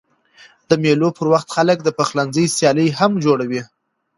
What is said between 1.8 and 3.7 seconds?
د پخلنځي سیالۍ هم جوړوي.